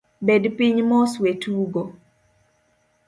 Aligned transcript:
Bed 0.27 0.43
piny 0.57 0.79
mos, 0.89 1.11
wetugo. 1.21 1.83